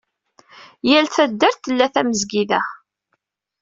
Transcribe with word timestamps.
Yal 0.89 1.07
taddart 1.15 1.59
tla 1.63 1.87
tamezgida. 1.93 2.59